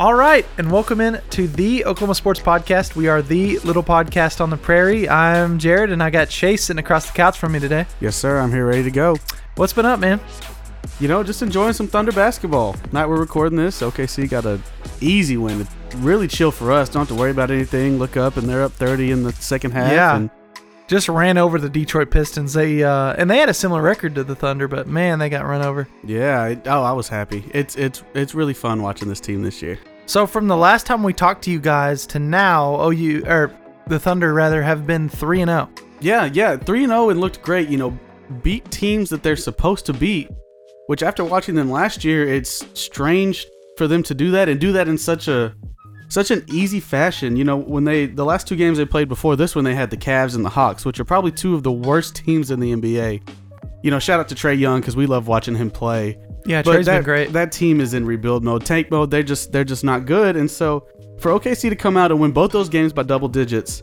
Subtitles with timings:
[0.00, 2.96] All right, and welcome in to the Oklahoma Sports Podcast.
[2.96, 5.06] We are the little podcast on the prairie.
[5.06, 7.84] I'm Jared, and I got Chase sitting across the couch from me today.
[8.00, 8.38] Yes, sir.
[8.38, 9.16] I'm here ready to go.
[9.56, 10.18] What's been up, man?
[11.00, 12.76] You know, just enjoying some Thunder basketball.
[12.92, 14.58] Night we're recording this, OKC got a
[15.02, 15.66] easy win.
[15.96, 16.88] Really chill for us.
[16.88, 17.98] Don't have to worry about anything.
[17.98, 19.92] Look up, and they're up 30 in the second half.
[19.92, 20.16] Yeah.
[20.16, 20.30] and-
[20.88, 22.54] Just ran over the Detroit Pistons.
[22.54, 25.44] They uh, and they had a similar record to the Thunder, but man, they got
[25.44, 25.86] run over.
[26.04, 26.46] yeah.
[26.46, 27.44] It, oh, I was happy.
[27.52, 29.78] It's it's it's really fun watching this team this year.
[30.10, 34.00] So from the last time we talked to you guys to now, OU or the
[34.00, 35.68] Thunder rather have been three and oh.
[35.76, 35.88] zero.
[36.00, 36.56] Yeah, yeah.
[36.56, 37.68] 3 and 0 and looked great.
[37.68, 37.98] You know,
[38.42, 40.28] beat teams that they're supposed to beat,
[40.88, 43.46] which after watching them last year, it's strange
[43.76, 45.54] for them to do that and do that in such a
[46.08, 47.36] such an easy fashion.
[47.36, 49.90] You know, when they the last two games they played before this one, they had
[49.90, 52.74] the Cavs and the Hawks, which are probably two of the worst teams in the
[52.74, 53.22] NBA.
[53.84, 56.18] You know, shout out to Trae Young because we love watching him play.
[56.46, 57.32] Yeah, But Trae's that, been great.
[57.32, 59.10] That team is in rebuild mode, tank mode.
[59.10, 60.36] They're just they're just not good.
[60.36, 60.86] And so
[61.18, 63.82] for OKC to come out and win both those games by double digits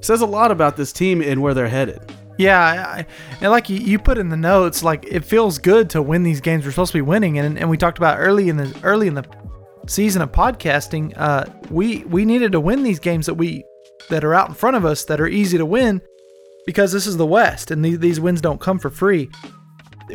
[0.00, 2.00] says a lot about this team and where they're headed.
[2.38, 3.06] Yeah, I,
[3.40, 6.40] and like you, you put in the notes, like it feels good to win these
[6.40, 9.08] games we're supposed to be winning, and and we talked about early in the early
[9.08, 9.24] in the
[9.88, 13.64] season of podcasting, uh, we we needed to win these games that we
[14.08, 16.00] that are out in front of us that are easy to win,
[16.64, 19.28] because this is the West, and these these wins don't come for free.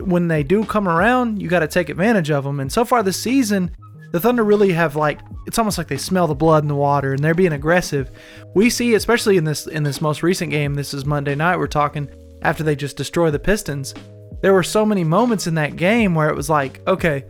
[0.02, 2.59] When they do come around, you got to take advantage of them.
[2.59, 3.72] And so far this season,
[4.11, 7.13] the Thunder really have like it's almost like they smell the blood in the water
[7.13, 8.11] and they're being aggressive.
[8.53, 11.58] We see, especially in this in this most recent game, this is Monday night.
[11.58, 12.08] We're talking
[12.44, 13.94] after they just destroy the Pistons.
[14.41, 17.25] There were so many moments in that game where it was like, okay,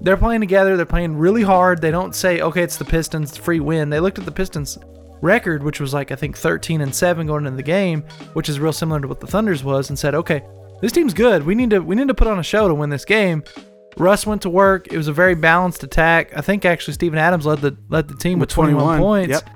[0.00, 0.76] they're playing together.
[0.76, 1.80] They're playing really hard.
[1.80, 3.90] They don't say, okay, it's the Pistons, free win.
[3.90, 4.78] They looked at the Pistons
[5.20, 8.60] record, which was like I think 13 and seven going into the game, which is
[8.60, 10.42] real similar to what the Thunder's was, and said, okay,
[10.80, 11.44] this team's good.
[11.44, 13.42] We need to we need to put on a show to win this game.
[13.96, 14.86] Russ went to work.
[14.92, 16.36] It was a very balanced attack.
[16.36, 19.30] I think actually Steven Adams led the led the team with, With 21, 21, points.
[19.30, 19.50] yep.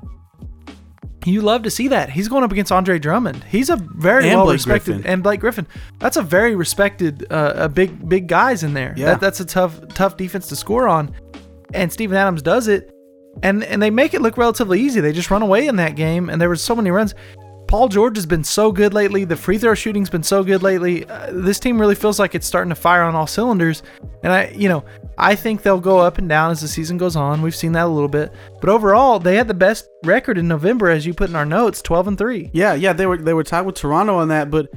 [1.24, 2.10] You love to see that.
[2.10, 3.44] He's going up against Andre Drummond.
[3.44, 5.06] He's a very And well Blake respected Griffin.
[5.12, 5.68] and Blake Griffin.
[6.00, 8.92] That's a very respected uh, a big big guys in there.
[8.96, 9.06] Yeah.
[9.12, 11.14] That, that's a tough tough defense to score on.
[11.72, 12.90] And Steven Adams does it.
[13.44, 15.00] And and they make it look relatively easy.
[15.00, 17.14] They just run away in that game and there were so many runs.
[17.72, 19.24] Paul George has been so good lately.
[19.24, 21.06] The free throw shooting's been so good lately.
[21.06, 23.82] Uh, this team really feels like it's starting to fire on all cylinders.
[24.22, 24.84] And I, you know,
[25.16, 27.40] I think they'll go up and down as the season goes on.
[27.40, 28.30] We've seen that a little bit.
[28.60, 31.80] But overall, they had the best record in November as you put in our notes,
[31.80, 32.50] 12 and 3.
[32.52, 34.68] Yeah, yeah, they were they were tied with Toronto on that, but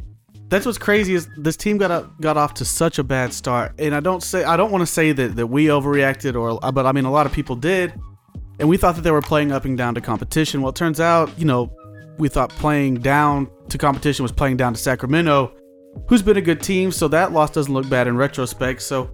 [0.47, 3.73] that's what's crazy is this team got up, got off to such a bad start.
[3.77, 6.85] And I don't say I don't want to say that that we overreacted or but
[6.85, 7.93] I mean a lot of people did.
[8.57, 10.61] And we thought that they were playing up and down to competition.
[10.61, 11.75] Well, it turns out, you know,
[12.17, 15.53] we thought playing down to competition was playing down to Sacramento,
[16.07, 18.81] who's been a good team, so that loss doesn't look bad in retrospect.
[18.81, 19.09] So,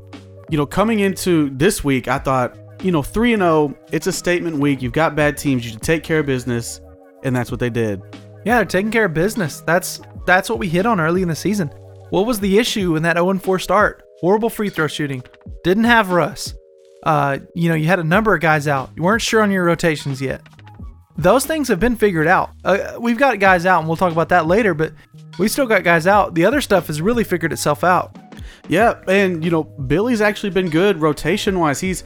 [0.50, 4.12] you know, coming into this week, I thought, you know, 3 and 0, it's a
[4.12, 4.82] statement week.
[4.82, 6.82] You've got bad teams, you should take care of business,
[7.24, 8.02] and that's what they did.
[8.46, 9.62] Yeah, they're taking care of business.
[9.62, 11.70] That's that's what we hit on early in the season.
[12.10, 14.04] What was the issue in that 0 4 start?
[14.20, 15.24] Horrible free throw shooting.
[15.64, 16.54] Didn't have Russ.
[17.04, 18.90] Uh, you know, you had a number of guys out.
[18.96, 20.42] You weren't sure on your rotations yet.
[21.18, 22.52] Those things have been figured out.
[22.64, 24.74] Uh, we've got guys out, and we'll talk about that later.
[24.74, 24.94] But
[25.38, 26.34] we still got guys out.
[26.34, 28.18] The other stuff has really figured itself out.
[28.68, 31.80] Yeah, and you know, Billy's actually been good rotation wise.
[31.80, 32.04] He's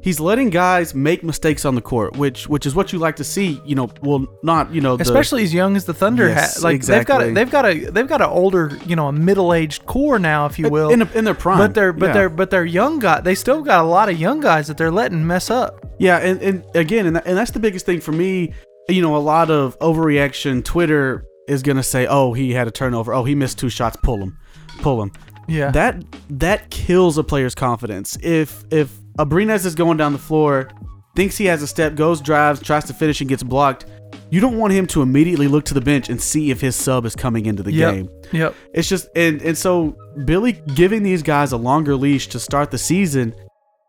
[0.00, 3.24] he's letting guys make mistakes on the court, which which is what you like to
[3.24, 3.60] see.
[3.64, 6.64] You know, well, not you know, the, especially as young as the Thunder Yes, has.
[6.64, 7.32] Like exactly.
[7.32, 9.86] they've got a, they've got a they've got an older, you know, a middle aged
[9.86, 10.90] core now, if you will.
[10.90, 11.58] in, in their prime.
[11.58, 12.12] but they're but yeah.
[12.12, 13.22] they're but they're young guys.
[13.24, 15.84] They still got a lot of young guys that they're letting mess up.
[15.98, 18.52] Yeah, and, and again, and, and that's the biggest thing for me.
[18.88, 20.64] You know, a lot of overreaction.
[20.64, 23.12] Twitter is gonna say, "Oh, he had a turnover.
[23.12, 23.96] Oh, he missed two shots.
[24.02, 24.38] Pull him,
[24.78, 25.12] pull him."
[25.48, 25.70] Yeah.
[25.70, 28.16] That that kills a player's confidence.
[28.22, 30.68] If if Abrines is going down the floor,
[31.16, 33.86] thinks he has a step, goes, drives, tries to finish, and gets blocked,
[34.30, 37.04] you don't want him to immediately look to the bench and see if his sub
[37.04, 37.94] is coming into the Yep.
[37.94, 38.08] game.
[38.32, 38.54] Yep.
[38.74, 42.78] It's just and and so Billy giving these guys a longer leash to start the
[42.78, 43.34] season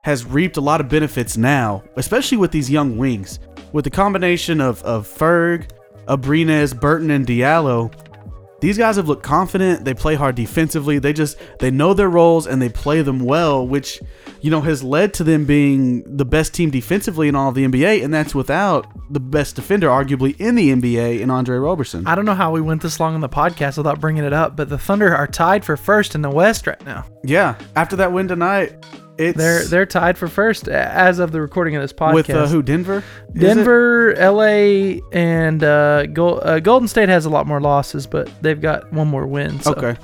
[0.04, 3.40] has reaped a lot of benefits now, especially with these young wings.
[3.74, 5.70] With the combination of of Ferg,
[6.08, 7.92] Abrines, Burton, and Diallo,
[8.62, 9.86] these guys have looked confident.
[9.86, 11.00] They play hard defensively.
[11.00, 14.02] They just they know their roles and they play them well, which
[14.42, 17.66] you know has led to them being the best team defensively in all of the
[17.66, 22.06] NBA, and that's without the best defender, arguably in the NBA, in Andre Roberson.
[22.06, 24.56] I don't know how we went this long in the podcast without bringing it up,
[24.56, 27.06] but the Thunder are tied for first in the West right now.
[27.24, 28.86] yeah, after that win tonight,
[29.20, 32.14] it's They're they're tied for first as of the recording of this podcast.
[32.14, 32.64] with uh, who?
[32.64, 33.04] Denver.
[33.34, 33.40] Is it?
[33.40, 38.60] Denver, LA, and uh, Gol- uh, Golden State has a lot more losses, but they've
[38.60, 39.60] got one more win.
[39.60, 39.74] So.
[39.74, 40.00] Okay.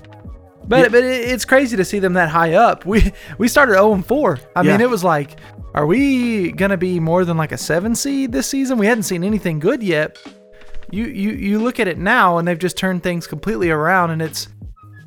[0.67, 2.85] But but it, it's crazy to see them that high up.
[2.85, 4.39] We we started 0 and 4.
[4.56, 5.39] I mean, it was like
[5.75, 8.77] are we gonna be more than like a seven seed this season?
[8.77, 10.17] We hadn't seen anything good yet.
[10.89, 14.21] You you you look at it now, and they've just turned things completely around, and
[14.21, 14.47] it's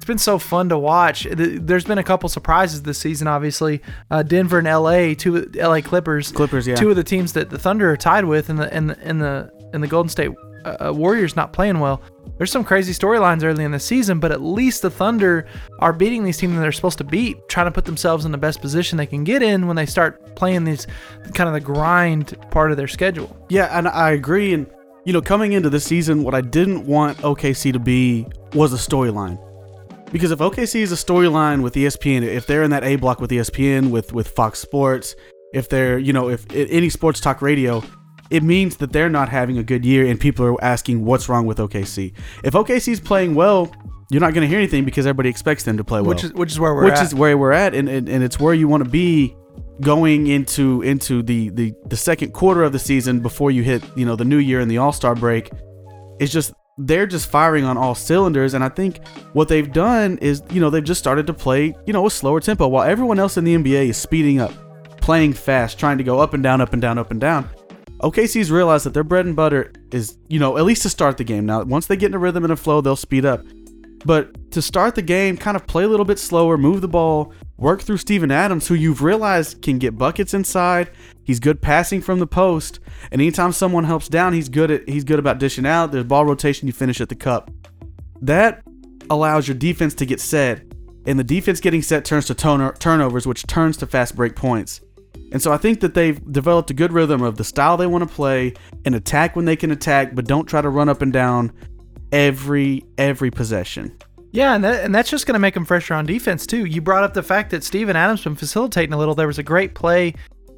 [0.09, 1.29] been so fun to watch.
[1.31, 3.81] There's been a couple surprises this season, obviously.
[4.11, 6.75] Uh, Denver and LA, two LA Clippers, Clippers, yeah.
[6.75, 9.21] two of the teams that the Thunder are tied with, and the and the and
[9.21, 10.33] the and the Golden State
[10.65, 12.03] uh, uh, Warriors not playing well.
[12.37, 15.47] There's some crazy storylines early in the season, but at least the Thunder
[15.81, 18.39] are beating these teams that they're supposed to beat, trying to put themselves in the
[18.39, 20.87] best position they can get in when they start playing these
[21.35, 23.37] kind of the grind part of their schedule.
[23.49, 24.55] Yeah, and I agree.
[24.55, 24.67] And
[25.05, 28.77] you know, coming into the season, what I didn't want OKC to be was a
[28.77, 29.43] storyline.
[30.11, 33.31] Because if OKC is a storyline with ESPN, if they're in that A block with
[33.31, 35.15] ESPN, with with Fox Sports,
[35.53, 37.83] if they're you know if any sports talk radio,
[38.31, 41.47] it means that they're not having a good year, and people are asking what's wrong
[41.47, 42.15] with OKC.
[42.43, 43.71] If OKC is playing well,
[44.11, 46.33] you're not going to hear anything because everybody expects them to play well which is
[46.33, 47.05] which is where we're which at.
[47.05, 49.37] is where we're at and, and, and it's where you want to be
[49.81, 54.07] going into into the, the the second quarter of the season before you hit you
[54.07, 55.51] know the new year and the all-star break
[56.19, 60.43] it's just they're just firing on all cylinders and i think what they've done is
[60.51, 63.37] you know they've just started to play you know a slower tempo while everyone else
[63.37, 64.53] in the nba is speeding up
[65.09, 67.49] playing fast trying to go up and down up and down up and down.
[68.03, 71.25] Okc's realized that their bread and butter is you know at least to start the
[71.25, 71.47] game.
[71.47, 73.43] Now once they get in a rhythm and a flow they'll speed up
[74.05, 77.33] but to start the game, kind of play a little bit slower, move the ball,
[77.57, 80.91] work through Steven Adams, who you've realized can get buckets inside.
[81.25, 82.81] He's good passing from the post,
[83.11, 85.93] and anytime someone helps down, he's good at he's good about dishing out.
[85.93, 87.51] There's ball rotation, you finish at the cup.
[88.23, 88.63] That
[89.11, 90.63] allows your defense to get set,
[91.07, 94.81] and the defense getting set turns to turn- turnovers, which turns to fast break points.
[95.31, 98.09] And so I think that they've developed a good rhythm of the style they want
[98.09, 98.55] to play
[98.87, 101.53] and attack when they can attack, but don't try to run up and down
[102.13, 103.97] every every possession.
[104.31, 106.67] Yeah, and that, and that's just going to make them fresher on defense too.
[106.67, 109.15] You brought up the fact that Steven Adams been facilitating a little.
[109.15, 110.15] There was a great play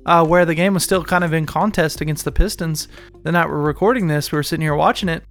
[0.07, 2.89] uh, where the game was still kind of in contest against the Pistons.
[3.23, 5.23] The night we're recording this, we were sitting here watching it,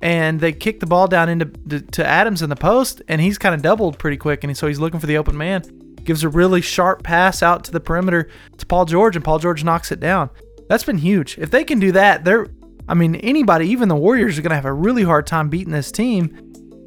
[0.00, 3.38] and they kicked the ball down into to, to Adams in the post, and he's
[3.38, 5.62] kind of doubled pretty quick, and so he's looking for the open man.
[6.04, 9.62] Gives a really sharp pass out to the perimeter to Paul George, and Paul George
[9.62, 10.30] knocks it down.
[10.68, 11.38] That's been huge.
[11.38, 12.46] If they can do that, they're
[12.88, 15.72] I mean, anybody, even the Warriors, are going to have a really hard time beating
[15.72, 16.36] this team.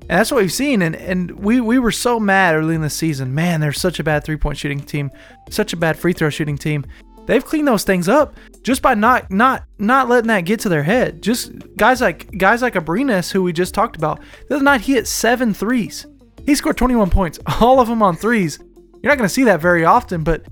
[0.09, 0.81] And that's what we've seen.
[0.81, 3.33] And, and we, we were so mad early in the season.
[3.35, 5.11] Man, they're such a bad three point shooting team,
[5.49, 6.85] such a bad free throw shooting team.
[7.25, 10.83] They've cleaned those things up just by not not not letting that get to their
[10.83, 11.21] head.
[11.21, 14.21] Just guys like guys like Abrines, who we just talked about.
[14.47, 16.05] The other night he hit seven threes.
[16.45, 18.59] He scored 21 points, all of them on threes.
[18.59, 20.45] You're not going to see that very often, but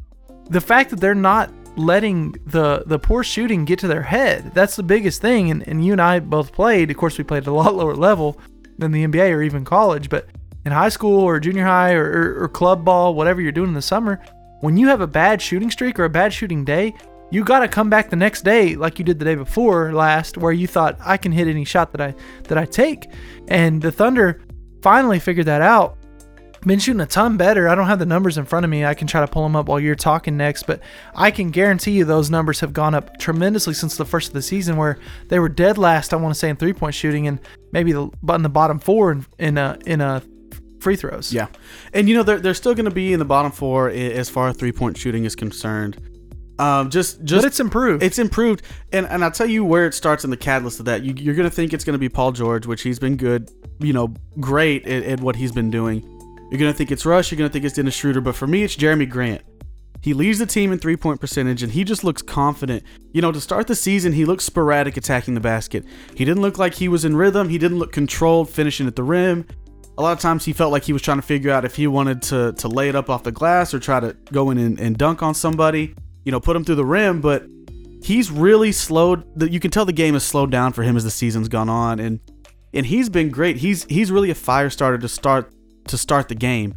[0.49, 4.51] the fact that they're not letting the the poor shooting get to their head.
[4.53, 5.51] That's the biggest thing.
[5.51, 6.91] And, and you and I both played.
[6.91, 8.39] Of course, we played at a lot lower level
[8.77, 10.09] than the NBA or even college.
[10.09, 10.27] But
[10.65, 13.73] in high school or junior high or, or, or club ball, whatever you're doing in
[13.73, 14.21] the summer,
[14.61, 16.93] when you have a bad shooting streak or a bad shooting day,
[17.31, 20.37] you got to come back the next day like you did the day before last,
[20.37, 23.09] where you thought I can hit any shot that I that I take.
[23.47, 24.41] And the Thunder
[24.81, 25.97] finally figured that out
[26.65, 27.67] been shooting a ton better.
[27.69, 28.85] I don't have the numbers in front of me.
[28.85, 30.81] I can try to pull them up while you're talking next, but
[31.13, 34.41] I can guarantee you those numbers have gone up tremendously since the first of the
[34.41, 36.13] season, where they were dead last.
[36.13, 37.39] I want to say in three point shooting and
[37.71, 40.21] maybe the in the bottom four in in a in a
[40.79, 41.33] free throws.
[41.33, 41.47] Yeah,
[41.93, 44.49] and you know they're they're still going to be in the bottom four as far
[44.49, 46.01] as three point shooting is concerned.
[46.57, 48.01] Um, just just but it's improved.
[48.01, 51.03] It's improved, and and I'll tell you where it starts in the catalyst of that.
[51.03, 54.13] You, you're gonna think it's gonna be Paul George, which he's been good, you know,
[54.39, 56.14] great at, at what he's been doing.
[56.49, 57.31] You're gonna think it's Rush.
[57.31, 59.41] You're gonna think it's Dennis Schroeder, but for me, it's Jerami Grant.
[60.01, 62.83] He leads the team in three point percentage, and he just looks confident.
[63.13, 65.85] You know, to start the season, he looked sporadic attacking the basket.
[66.15, 67.49] He didn't look like he was in rhythm.
[67.49, 69.47] He didn't look controlled finishing at the rim.
[69.97, 71.87] A lot of times, he felt like he was trying to figure out if he
[71.87, 74.79] wanted to to lay it up off the glass or try to go in and,
[74.79, 77.45] and dunk on somebody you know, put him through the rim, but
[78.03, 79.23] he's really slowed.
[79.41, 81.99] You can tell the game has slowed down for him as the season's gone on,
[81.99, 82.19] and
[82.73, 83.57] and he's been great.
[83.57, 85.53] He's he's really a fire starter to start
[85.87, 86.75] to start the game.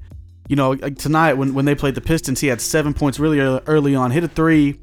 [0.49, 3.39] You know, like tonight when when they played the Pistons, he had seven points really
[3.41, 4.81] early, on, hit a three,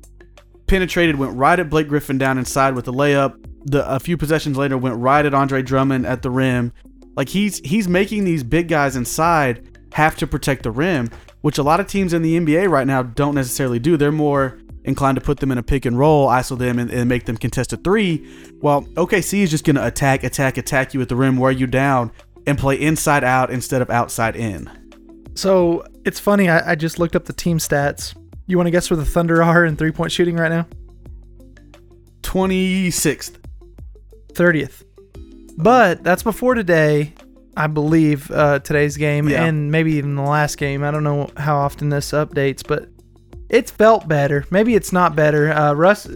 [0.68, 3.44] penetrated, went right at Blake Griffin down inside with the layup.
[3.66, 6.72] The a few possessions later went right at Andre Drummond at the rim.
[7.16, 11.10] Like he's he's making these big guys inside have to protect the rim,
[11.42, 13.98] which a lot of teams in the NBA right now don't necessarily do.
[13.98, 17.10] They're more inclined to put them in a pick and roll, ISO them, and, and
[17.10, 18.26] make them contest a three.
[18.60, 21.68] While OKC is just going to attack, attack, attack you at the rim, wear you
[21.68, 22.12] down,
[22.48, 24.70] and play inside out instead of outside in.
[25.36, 26.48] so it's funny.
[26.50, 28.16] I, I just looked up the team stats.
[28.48, 30.68] You want to guess where the Thunder are in three point shooting right now?
[32.22, 33.36] 26th.
[34.34, 34.84] 30th.
[35.58, 37.14] But that's before today,
[37.56, 39.46] I believe, uh, today's game, Yeah.
[39.46, 40.84] and maybe even the last game.
[40.84, 42.90] I don't know how often this updates, but
[43.50, 44.44] it's felt better.
[44.52, 45.52] Maybe it's not better.
[45.54, 46.08] Uh, Russ,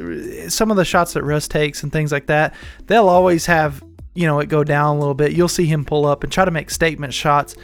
[0.49, 2.53] some of the shots that Russ takes and things like that,
[2.87, 3.81] they'll always have
[4.19, 5.31] you know it go down a little bit.
[5.31, 7.55] You'll see him pull up and try to make statement shots.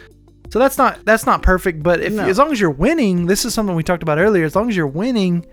[0.50, 1.82] So that's not that's not perfect.
[1.82, 2.24] But if No.
[2.24, 4.44] as long as you're winning, this is something we talked about earlier.
[4.44, 5.44] As long as you're winning,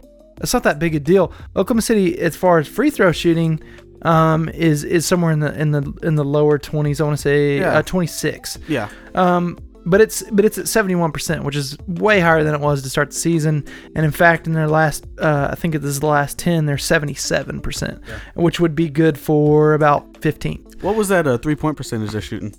[0.41, 1.31] it's not that big a deal.
[1.55, 3.59] Oklahoma City, as far as free throw shooting,
[4.03, 7.01] um, is is somewhere in the in the in the lower 20s.
[7.01, 7.77] I want to say Yeah.
[7.79, 8.59] uh, 26.
[8.67, 8.87] Yeah.
[9.15, 12.89] Um, but it's but it's at 71%, which is way higher than it was to
[12.89, 13.65] start the season.
[13.95, 16.75] And in fact, in their last, uh, I think this is the last 10, they're
[16.75, 18.01] 77%,
[18.35, 20.65] which would be good for about 15.
[20.81, 22.55] What was that uh, three point percentage they're shooting?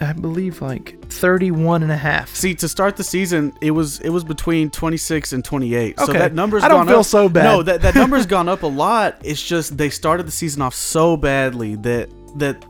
[0.00, 2.34] I believe like 31 and a half.
[2.34, 5.98] See, to start the season, it was it was between 26 and 28.
[5.98, 6.04] Okay.
[6.04, 7.06] So that number's I don't gone feel up.
[7.06, 7.44] so bad.
[7.44, 9.20] No, that, that number's gone up a lot.
[9.22, 12.64] It's just they started the season off so badly that that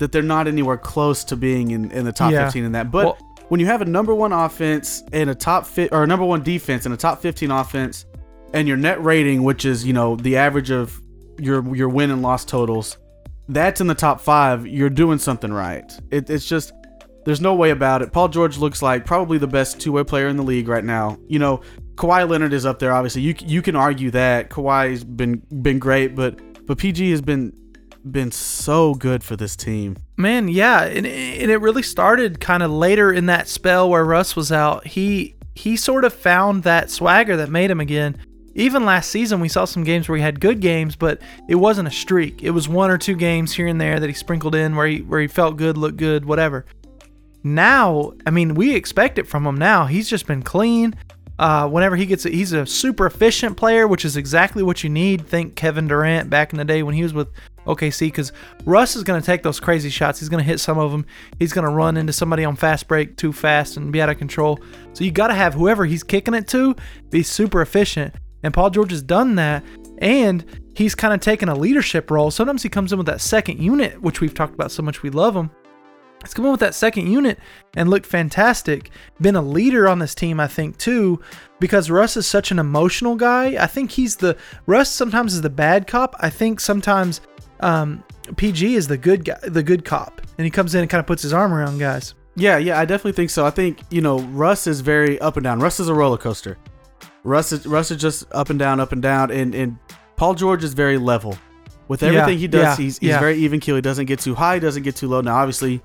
[0.00, 2.44] that they're not anywhere close to being in, in the top Yeah.
[2.46, 2.90] 15 in that.
[2.90, 6.06] But Well- when you have a number one offense and a top fit or a
[6.06, 8.04] number one defense and a top 15 offense,
[8.52, 11.00] and your net rating, which is you know the average of
[11.38, 12.96] your your win and loss totals,
[13.48, 14.66] that's in the top five.
[14.66, 15.84] You're doing something right.
[16.10, 16.72] It, it's just
[17.24, 18.12] there's no way about it.
[18.12, 21.18] Paul George looks like probably the best two way player in the league right now.
[21.28, 21.60] You know,
[21.96, 22.92] Kawhi Leonard is up there.
[22.92, 27.52] Obviously, you you can argue that Kawhi's been been great, but but PG has been
[28.04, 29.96] been so good for this team.
[30.16, 34.36] Man, yeah, and, and it really started kind of later in that spell where Russ
[34.36, 34.86] was out.
[34.86, 38.16] He he sort of found that swagger that made him again.
[38.54, 41.88] Even last season, we saw some games where he had good games, but it wasn't
[41.88, 42.42] a streak.
[42.42, 45.02] It was one or two games here and there that he sprinkled in where he
[45.02, 46.64] where he felt good, looked good, whatever.
[47.42, 49.86] Now, I mean, we expect it from him now.
[49.86, 50.94] He's just been clean.
[51.40, 54.90] Uh, whenever he gets it, he's a super efficient player, which is exactly what you
[54.90, 55.26] need.
[55.26, 57.28] Think Kevin Durant back in the day when he was with
[57.66, 58.30] OKC, because
[58.66, 60.20] Russ is going to take those crazy shots.
[60.20, 61.06] He's going to hit some of them.
[61.38, 64.18] He's going to run into somebody on fast break too fast and be out of
[64.18, 64.60] control.
[64.92, 66.76] So you got to have whoever he's kicking it to
[67.08, 68.14] be super efficient.
[68.42, 69.64] And Paul George has done that.
[69.96, 70.44] And
[70.74, 72.30] he's kind of taken a leadership role.
[72.30, 75.02] Sometimes he comes in with that second unit, which we've talked about so much.
[75.02, 75.50] We love him.
[76.22, 77.38] He's come in with that second unit
[77.74, 78.90] and looked fantastic.
[79.20, 81.20] Been a leader on this team, I think, too,
[81.60, 83.62] because Russ is such an emotional guy.
[83.62, 84.36] I think he's the
[84.66, 86.14] Russ sometimes is the bad cop.
[86.20, 87.20] I think sometimes
[87.60, 88.04] um,
[88.36, 91.06] PG is the good guy, the good cop, and he comes in and kind of
[91.06, 92.14] puts his arm around guys.
[92.36, 93.44] Yeah, yeah, I definitely think so.
[93.46, 95.58] I think you know Russ is very up and down.
[95.60, 96.58] Russ is a roller coaster.
[97.24, 99.78] Russ is Russ is just up and down, up and down, and and
[100.16, 101.36] Paul George is very level
[101.88, 102.62] with Yeah, everything he does.
[102.62, 103.20] yeah, he's he's yeah.
[103.20, 103.74] very even keel.
[103.76, 105.20] He doesn't get too high, doesn't get too low.
[105.20, 105.82] Now, obviously,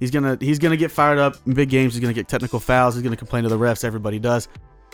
[0.00, 1.94] he's gonna he's gonna get fired up in big games.
[1.94, 2.94] He's gonna get technical fouls.
[2.94, 3.84] He's gonna complain to the refs.
[3.84, 4.48] Everybody does.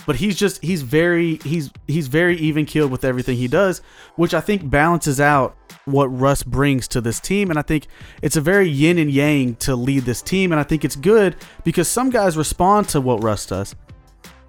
[0.04, 3.80] But he's just he's very he's he's very even keeled with everything he does,
[4.16, 7.48] which I think balances out what Russ brings to this team.
[7.48, 7.86] And I think
[8.20, 10.52] it's a very yin and yang to lead this team.
[10.52, 13.74] And I think it's good because some guys respond to what Russ does.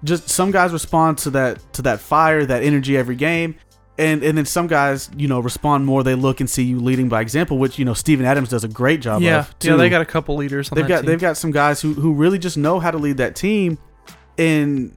[0.04, 3.56] Just some guys respond to that to that fire, that energy every game.
[3.98, 6.04] And and then some guys, you know, respond more.
[6.04, 8.68] They look and see you leading by example, which you know Steven Adams does a
[8.68, 9.54] great job yeah, of.
[9.60, 11.06] yeah, they too got a couple leaders on they've that got team.
[11.06, 13.76] they've got some guys who who really just know how to lead that team
[14.38, 14.96] and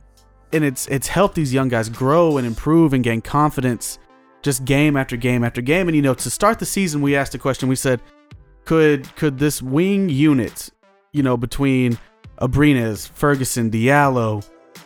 [0.54, 3.98] and it's it's helped these young guys grow and improve and gain confidence
[4.42, 7.34] just game after game after game and you know to start the season we asked
[7.34, 8.00] a question we said
[8.66, 10.70] could could this wing unit
[11.12, 11.98] you know between
[12.40, 14.44] Abrines, Ferguson, Diallo,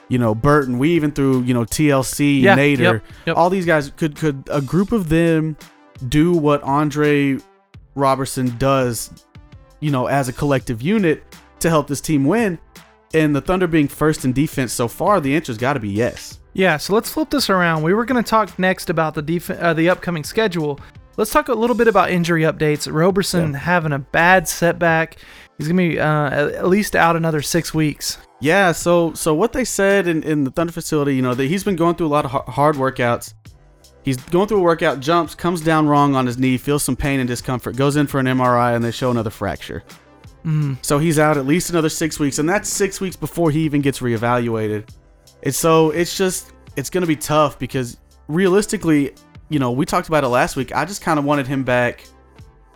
[0.08, 3.38] you know Burton, we even threw you know TLC, Yeah, Nader, yep, yep.
[3.38, 5.58] all these guys could could a group of them
[6.10, 7.38] do what Andre
[7.96, 9.10] Roberson does
[9.82, 11.24] you know, as a collective unit
[11.60, 12.58] to help this team win.
[13.14, 16.40] And the Thunder being first in defense so far, the answer's got to be yes.
[16.54, 17.84] Yeah, so let's flip this around.
[17.84, 20.80] We were going to talk next about the def- uh, the upcoming schedule.
[21.18, 22.92] Let's talk a little bit about injury updates.
[22.92, 23.60] Roberson Yeah.
[23.60, 25.18] having a bad setback.
[25.58, 28.18] He's going to be uh, at at least out another six weeks.
[28.42, 31.64] Yeah, so so what they said in, in the Thunder facility, you know, that he's
[31.64, 33.34] been going through a lot of hard workouts.
[34.04, 37.20] He's going through a workout, jumps, comes down wrong on his knee, feels some pain
[37.20, 39.84] and discomfort, goes in for an MRI, and they show another fracture.
[40.46, 40.78] Mm.
[40.84, 43.82] So he's out at least another six weeks, and that's six weeks before he even
[43.82, 44.90] gets reevaluated.
[45.42, 47.98] And so it's just it's gonna be tough because
[48.28, 49.16] realistically,
[49.50, 50.76] you know, we talked about it last week.
[50.76, 52.06] I just kind of wanted him back,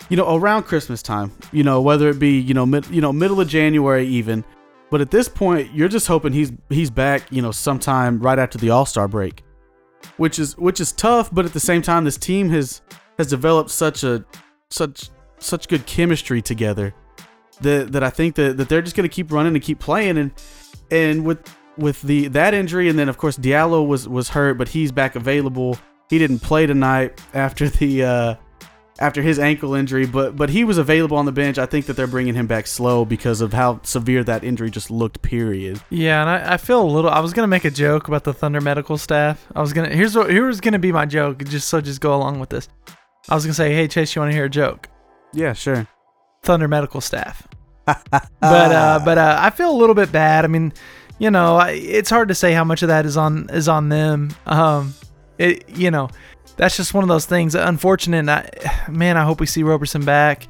[0.07, 1.31] you know, around Christmas time.
[1.51, 4.43] You know, whether it be you know mid, you know middle of January even.
[4.91, 8.57] But at this point, you're just hoping he's he's back, you know, sometime right after
[8.57, 9.43] the All Star break,
[10.17, 11.33] which is which is tough.
[11.33, 12.81] But at the same time, this team has
[13.17, 14.25] has developed such a
[14.71, 16.93] such such good chemistry together
[17.61, 20.17] that that I think that, that they're just going to keep running and keep playing
[20.17, 20.31] and
[20.91, 21.39] and with
[21.77, 25.15] with the that injury and then of course Diallo was was hurt but he's back
[25.15, 25.77] available.
[26.09, 28.35] He didn't play tonight after the uh
[28.99, 31.57] after his ankle injury, but but he was available on the bench.
[31.57, 34.91] I think that they're bringing him back slow because of how severe that injury just
[34.91, 35.21] looked.
[35.21, 35.81] Period.
[35.89, 37.09] Yeah, and I, I feel a little.
[37.09, 39.45] I was gonna make a joke about the Thunder medical staff.
[39.55, 39.89] I was gonna.
[39.89, 40.29] Here's what.
[40.29, 41.43] Here's gonna be my joke.
[41.45, 42.67] Just so just go along with this.
[43.29, 44.89] I was gonna say, hey Chase, you want to hear a joke?
[45.33, 45.87] Yeah, sure.
[46.43, 47.47] Thunder medical staff.
[47.85, 50.45] but uh, but uh, I feel a little bit bad.
[50.45, 50.73] I mean,
[51.17, 53.89] you know, I, it's hard to say how much of that is on is on
[53.89, 54.29] them.
[54.45, 54.93] Um,
[55.37, 56.09] it you know,
[56.59, 57.55] that's just one of those things.
[57.55, 58.19] Unfortunate.
[58.19, 58.49] And I,
[58.89, 60.47] man, I hope we see Roberson back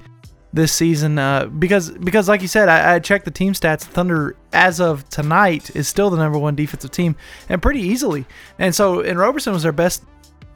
[0.52, 3.82] this season uh, because because like you said, I, I checked the team stats.
[3.84, 7.16] Thunder as of tonight is still the number one defensive team
[7.48, 8.26] and pretty easily.
[8.58, 10.04] And so and Roberson was their best.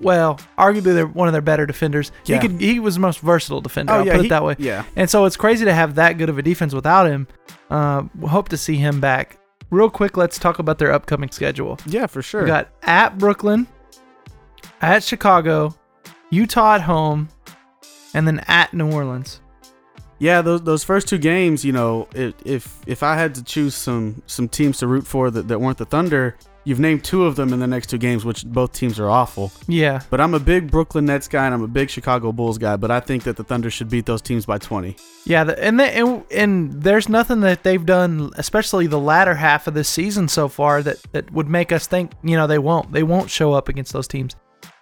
[0.02, 2.12] Well, arguably they're one of their better defenders.
[2.26, 2.42] Yeah.
[2.42, 3.94] He could he was the most versatile defender.
[3.94, 4.56] Oh, I'll yeah, put it he- that way.
[4.58, 4.84] yeah.
[4.96, 7.28] And so it's crazy to have that good of a defense without him.
[7.70, 9.38] Uh, we hope to see him back.
[9.70, 11.80] Real quick, let's talk about their upcoming schedule.
[11.86, 12.42] Yeah, for sure.
[12.42, 13.68] We got at Brooklyn,
[14.82, 15.76] at Chicago,
[16.30, 17.30] Utah at home,
[18.14, 19.40] and then at New Orleans.
[20.20, 23.76] Yeah, those those first two games, you know, if if, if I had to choose
[23.76, 27.36] some some teams to root for that, that weren't the Thunder, you've named two of
[27.36, 29.52] them in the next two games, which both teams are awful.
[29.68, 32.78] Yeah, But I'm a big Brooklyn Nets guy and I'm a big Chicago Bulls guy,
[32.78, 34.96] but I think that the Thunder should beat those teams by 20.
[35.26, 39.74] yeah, the, and, and and there's nothing that they've done, especially the latter half of
[39.74, 43.04] this season so far, that that would make us think, you know, they won't they
[43.04, 44.36] won't show up against those teams.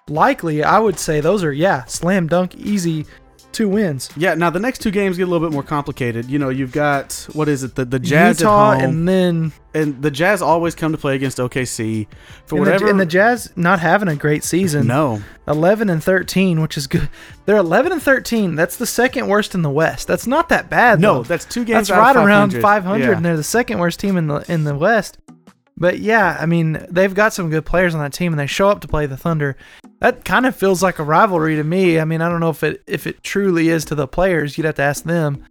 [0.09, 3.05] Likely, I would say those are yeah, slam dunk, easy,
[3.51, 4.09] two wins.
[4.17, 6.25] Yeah, now the next two games get a little bit more complicated.
[6.25, 7.75] You know, you've got what is it?
[7.75, 11.15] The the Jazz Utah at home, and then and the Jazz always come to play
[11.15, 12.07] against OKC
[12.45, 12.89] for and the- whatever.
[12.89, 14.85] and the Jazz not having a great season.
[14.87, 17.07] no, 11 and 13, which is good.
[17.45, 18.55] They're 11 and 13.
[18.55, 20.07] That's the second worst in the West.
[20.07, 20.99] That's not that bad.
[20.99, 21.23] no, though.
[21.23, 21.87] that's two games.
[21.87, 22.61] that's right around 500.
[22.61, 23.15] 500, Yeah.
[23.15, 25.19] and they're the second worst team in the in the West.
[25.77, 28.69] But yeah, I mean, they've got some good players on that team, and they show
[28.69, 29.57] up to play the Thunder.
[29.99, 31.99] That kind of feels like a rivalry to me.
[31.99, 34.57] I mean, I don't know if it if it truly is to the players.
[34.57, 35.43] You'd have to ask them.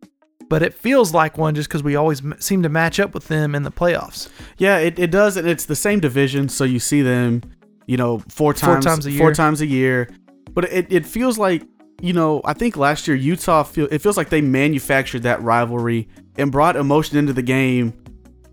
[0.48, 3.28] But it feels like one just because we always m- seem to match up with
[3.28, 4.28] them in the playoffs.
[4.58, 7.42] Yeah, it, it does, and it's the same division, so you see them,
[7.86, 9.34] you know, four times, Four times, a four year.
[9.34, 10.10] times a year.
[10.52, 11.62] But it, it feels like,
[12.00, 16.08] you know, I think last year Utah feel it feels like they manufactured that rivalry
[16.36, 17.92] and brought emotion into the game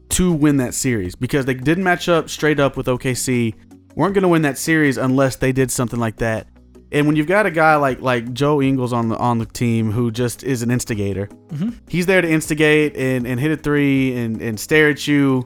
[0.10, 3.54] to win that series because they didn't match up straight up with OKC.
[3.96, 6.48] weren't going to win that series unless they did something like that.
[6.92, 9.92] And when you've got a guy like like Joe Ingles on the on the team
[9.92, 11.74] who just is an instigator, Mhm.
[11.90, 15.46] he's there to instigate and, and hit a three and, and stare at you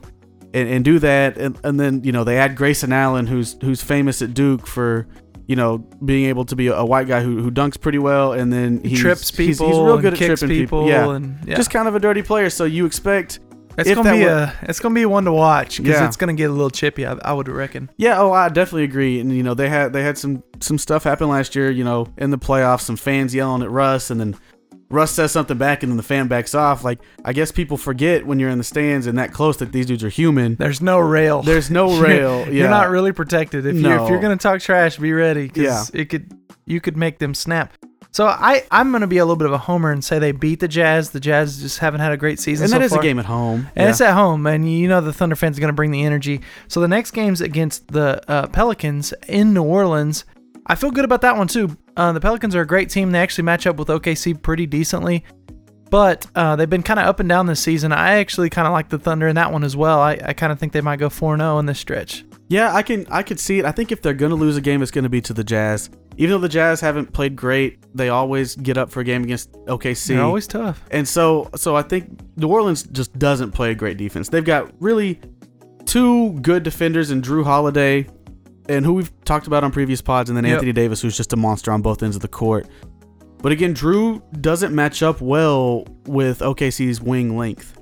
[0.54, 1.36] and, and do that.
[1.38, 5.08] And, and then you know they add Grayson Allen, who's who's famous at Duke for
[5.48, 8.34] you know being able to be a, a white guy who, who dunks pretty well,
[8.34, 9.46] and then He trips people.
[9.46, 10.84] He's, he's real good at tripping people.
[10.84, 10.88] people.
[10.88, 11.10] Yeah.
[11.16, 11.56] and yeah.
[11.56, 12.50] just kind of a dirty player.
[12.50, 13.40] So you expect
[13.78, 16.06] it's if gonna be were- a it's gonna be one to watch because Yeah.
[16.06, 17.06] it's gonna get a little chippy.
[17.06, 17.90] I, I would reckon.
[17.96, 19.20] Yeah, oh, I definitely agree.
[19.20, 21.70] And you know, they had they had some some stuff happen last year.
[21.70, 24.36] You know, in the playoffs, some fans yelling at Russ, and then
[24.90, 26.84] Russ says something back, and then the fan backs off.
[26.84, 29.86] Like, I guess people forget when you're in the stands and that close that these
[29.86, 30.56] dudes are human.
[30.56, 31.40] There's no rail.
[31.42, 32.40] There's no rail.
[32.46, 33.64] Yeah, You're not really protected.
[33.64, 36.30] If you're if you're gonna talk trash, be ready because it could
[36.66, 37.72] you could make them snap.
[38.12, 40.60] So I I'm gonna be a little bit of a homer and say they beat
[40.60, 41.10] the Jazz.
[41.10, 42.64] The Jazz just haven't had a great season.
[42.64, 43.00] and so that is far.
[43.00, 43.68] a game at home.
[43.74, 43.90] And Yeah.
[43.90, 46.42] it's at home, and you know the Thunder fans are going to bring the energy.
[46.68, 50.24] So the next game's against the uh, Pelicans in New Orleans.
[50.66, 51.76] I feel good about that one too.
[51.96, 53.10] Uh, the Pelicans are a great team.
[53.12, 55.24] They actually match up with OKC pretty decently,
[55.90, 57.92] but uh, they've been kind of up and down this season.
[57.92, 60.00] I actually kind of like the Thunder in that one as well.
[60.00, 62.24] I, I kind of think they might go 4 0 in this stretch.
[62.48, 63.64] yeah, I can I could see it.
[63.64, 65.88] I think if they're gonna lose a game, it's gonna be to the Jazz.
[66.16, 69.52] Even though the Jazz haven't played great, they always get up for a game against
[69.66, 70.08] OKC.
[70.08, 70.82] They're always tough.
[70.90, 74.28] And so so I think New Orleans just doesn't play a great defense.
[74.28, 75.20] They've got really
[75.86, 78.06] two good defenders in Jrue Holiday
[78.68, 80.54] and who we've talked about on previous pods and then Yep.
[80.54, 82.68] Anthony Davis who's just a monster on both ends of the court.
[83.42, 87.76] But again, Drew doesn't match up well with OKC's wing length.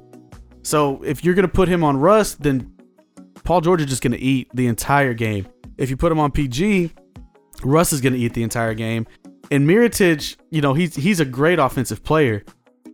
[0.62, 2.72] So if you're going to put him on Russ, then
[3.44, 5.46] Paul George is just going to eat the entire game.
[5.76, 6.92] If you put him on PG,
[7.62, 9.06] Russ is going to eat the entire game.
[9.50, 12.44] And Mirotic, you know, he's he's a great offensive player,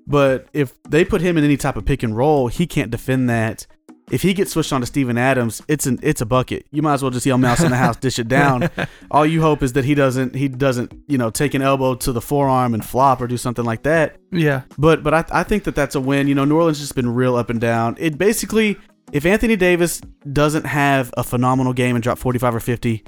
[0.06, 3.28] but if they put him in any type of pick and roll, he can't defend
[3.28, 3.66] that.
[4.08, 6.66] If he gets switched on to Steven Adams, it's an it's a bucket.
[6.70, 8.70] You might as well just yell mouse in the house, dish it down.
[9.10, 12.12] All you hope is that he doesn't he doesn't you know take an elbow to
[12.12, 14.16] the forearm and flop or do something like that.
[14.30, 14.62] Yeah.
[14.78, 16.28] But but I, I think that that's a win.
[16.28, 17.96] You know, New Orleans just been real up and down.
[17.98, 18.78] It basically,
[19.12, 20.00] if Anthony Davis
[20.32, 23.02] doesn't have a phenomenal game and drop 45 or 50,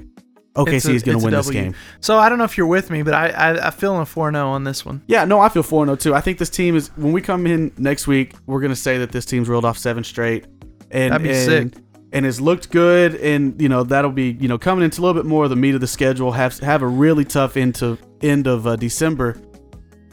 [0.54, 1.74] OKC a- is going to win this game.
[2.00, 4.32] So I don't know if you're with me, but I, I, I feel a 4
[4.32, 5.02] 0 on this one.
[5.06, 6.14] Yeah, no, I feel 4 0 too.
[6.14, 8.98] I think this team is, when we come in next week, we're going to say
[8.98, 10.46] that this team's reeled off seven straight.
[10.90, 11.82] And, That'd be and, sick.
[12.12, 13.14] And has looked good.
[13.16, 15.56] And, you know, that'll be, you know, coming into a little bit more of the
[15.56, 19.36] meat of the schedule, have have a really tough into end of uh, December.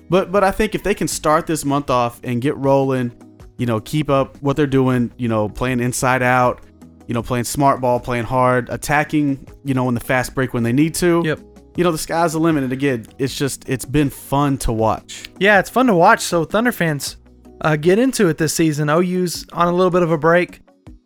[0.10, 3.14] But but I think if they can start this month off and get rolling,
[3.58, 6.65] you know, keep up what they're doing, you know, playing inside out,
[7.08, 10.64] you know, playing smart ball, playing hard, attacking, you know, in the fast break when
[10.64, 11.22] they need to.
[11.26, 11.40] Yep.
[11.78, 12.64] You know, the sky's the limit.
[12.64, 15.30] And again, it's just it's been fun to watch.
[15.40, 16.22] Yeah, it's fun to watch.
[16.22, 17.18] So Thunder fans,
[17.62, 18.90] uh, get into it this season.
[18.90, 20.62] OU's on a little bit of a break.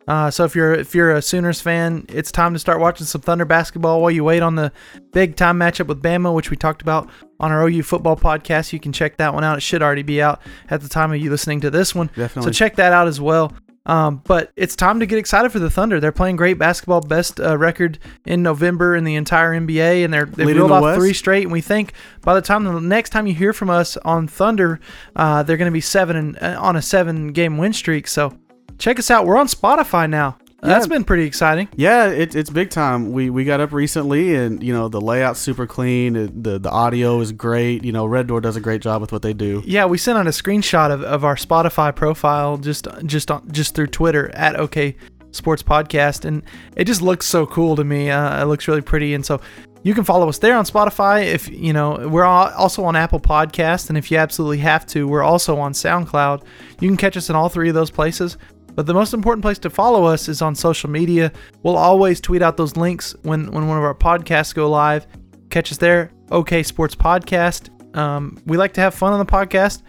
[0.08, 3.20] Uh, so if you're if you're a Sooners fan, it's time to start watching some
[3.20, 4.72] Thunder basketball while you wait on the
[5.12, 7.08] big time matchup with Bama, which we talked about
[7.38, 8.72] on our OU football podcast.
[8.72, 9.58] You can check that one out.
[9.58, 12.08] It should already be out at the time of you listening to this one.
[12.08, 12.42] Definitely.
[12.42, 13.52] So check that out as well.
[13.86, 16.00] Um, but it's time to get excited for the Thunder.
[16.00, 20.26] They're playing great basketball, best uh, record in November in the entire NBA, and they're
[20.26, 21.00] they've Leading reeled the off West.
[21.00, 21.44] three straight.
[21.44, 24.80] And we think by the time the next time you hear from us on Thunder,
[25.16, 28.06] uh, they're going to be seven and uh, on a seven game win streak.
[28.06, 28.36] So
[28.78, 29.24] check us out.
[29.26, 30.36] We're on Spotify now.
[30.62, 31.68] That's been pretty exciting.
[31.76, 33.12] Yeah, it, it's big time.
[33.12, 36.16] We we got up recently, and you know the layout's super clean.
[36.16, 37.84] It, the the audio is great.
[37.84, 39.62] You know, Red Door does a great job with what they do.
[39.64, 43.74] Yeah, we sent out a screenshot of, of our Spotify profile just just on, just
[43.74, 44.96] through Twitter at OK
[45.32, 46.42] Sports Podcast, and
[46.76, 48.10] it just looks so cool to me.
[48.10, 49.40] Uh, it looks really pretty, and so
[49.82, 51.24] you can follow us there on Spotify.
[51.24, 55.08] If you know, we're al- also on Apple Podcast, and if you absolutely have to,
[55.08, 56.44] we're also on SoundCloud.
[56.80, 58.36] You can catch us in all three of those places.
[58.74, 61.32] But the most important place to follow us is on social media.
[61.62, 65.06] We'll always tweet out those links when, when one of our podcasts go live.
[65.50, 67.68] Catch us there, OK Sports Podcast.
[67.96, 69.82] Um, we like to have fun on the podcast.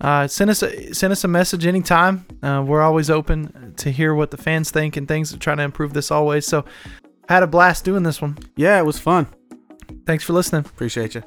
[0.00, 2.26] Uh, send us a, send us a message anytime.
[2.42, 5.34] Uh, we're always open to hear what the fans think and things.
[5.38, 6.46] Trying to improve this always.
[6.46, 6.64] So,
[7.28, 8.36] had a blast doing this one.
[8.56, 9.26] Yeah, it was fun.
[10.04, 10.64] Thanks for listening.
[10.66, 11.22] Appreciate you.